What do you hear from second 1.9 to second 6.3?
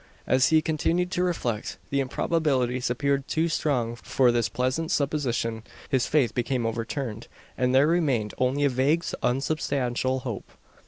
the improbabilities appeared too strong for this pleasant supposition; his